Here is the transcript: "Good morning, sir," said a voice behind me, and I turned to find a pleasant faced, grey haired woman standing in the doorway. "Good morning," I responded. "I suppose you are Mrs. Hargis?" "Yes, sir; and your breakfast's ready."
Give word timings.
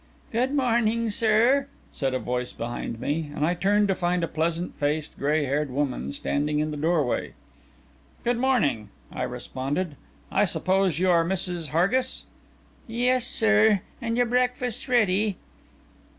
"Good 0.31 0.51
morning, 0.55 1.11
sir," 1.11 1.67
said 1.91 2.15
a 2.15 2.19
voice 2.19 2.53
behind 2.53 2.99
me, 2.99 3.29
and 3.35 3.45
I 3.45 3.53
turned 3.53 3.87
to 3.89 3.93
find 3.95 4.23
a 4.23 4.27
pleasant 4.27 4.73
faced, 4.79 5.15
grey 5.19 5.45
haired 5.45 5.69
woman 5.69 6.11
standing 6.11 6.57
in 6.57 6.71
the 6.71 6.75
doorway. 6.77 7.35
"Good 8.23 8.39
morning," 8.39 8.89
I 9.11 9.21
responded. 9.21 9.95
"I 10.31 10.45
suppose 10.45 10.97
you 10.97 11.11
are 11.11 11.23
Mrs. 11.23 11.67
Hargis?" 11.69 12.23
"Yes, 12.87 13.27
sir; 13.27 13.81
and 14.01 14.17
your 14.17 14.25
breakfast's 14.25 14.89
ready." 14.89 15.37